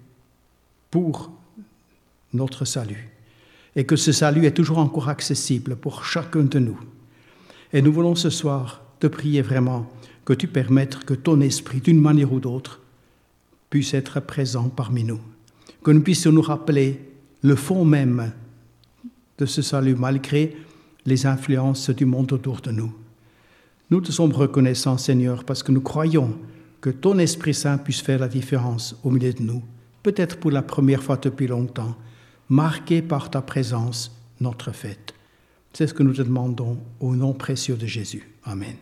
pour 0.91 1.31
notre 2.33 2.65
salut 2.65 3.09
et 3.77 3.85
que 3.85 3.95
ce 3.95 4.11
salut 4.11 4.45
est 4.45 4.51
toujours 4.51 4.79
encore 4.79 5.07
accessible 5.07 5.77
pour 5.77 6.03
chacun 6.03 6.43
de 6.43 6.59
nous. 6.59 6.79
Et 7.71 7.81
nous 7.81 7.93
voulons 7.93 8.15
ce 8.15 8.29
soir 8.29 8.81
te 8.99 9.07
prier 9.07 9.41
vraiment 9.41 9.89
que 10.25 10.33
tu 10.33 10.47
permettes 10.47 11.05
que 11.05 11.13
ton 11.13 11.39
esprit, 11.39 11.79
d'une 11.79 12.01
manière 12.01 12.33
ou 12.33 12.41
d'autre, 12.41 12.81
puisse 13.69 13.93
être 13.93 14.19
présent 14.19 14.67
parmi 14.67 15.05
nous, 15.05 15.21
que 15.83 15.91
nous 15.91 16.01
puissions 16.01 16.31
nous 16.31 16.41
rappeler 16.41 16.99
le 17.41 17.55
fond 17.55 17.85
même 17.85 18.33
de 19.37 19.45
ce 19.45 19.61
salut 19.61 19.95
malgré 19.95 20.57
les 21.05 21.25
influences 21.25 21.89
du 21.89 22.05
monde 22.05 22.33
autour 22.33 22.59
de 22.59 22.71
nous. 22.71 22.93
Nous 23.89 24.01
te 24.01 24.11
sommes 24.11 24.33
reconnaissants, 24.33 24.97
Seigneur, 24.97 25.45
parce 25.45 25.63
que 25.63 25.71
nous 25.71 25.81
croyons 25.81 26.37
que 26.81 26.89
ton 26.89 27.17
Esprit 27.19 27.53
Saint 27.53 27.77
puisse 27.77 28.01
faire 28.01 28.19
la 28.19 28.27
différence 28.27 28.99
au 29.03 29.09
milieu 29.09 29.33
de 29.33 29.41
nous, 29.41 29.63
peut-être 30.03 30.37
pour 30.37 30.51
la 30.51 30.61
première 30.61 31.01
fois 31.01 31.17
depuis 31.17 31.47
longtemps, 31.47 31.95
marqué 32.49 33.01
par 33.01 33.29
ta 33.29 33.41
présence, 33.41 34.11
notre 34.41 34.71
fête. 34.71 35.13
C'est 35.73 35.87
ce 35.87 35.93
que 35.93 36.03
nous 36.03 36.13
te 36.13 36.21
demandons 36.21 36.79
au 36.99 37.15
nom 37.15 37.33
précieux 37.33 37.75
de 37.75 37.85
Jésus. 37.85 38.27
Amen. 38.43 38.75